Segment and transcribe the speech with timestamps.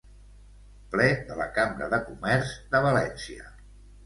[0.95, 3.49] Ple de la Cambra de Comerç de València.